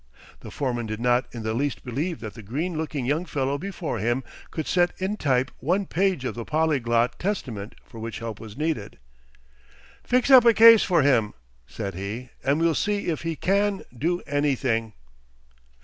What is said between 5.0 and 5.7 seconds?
type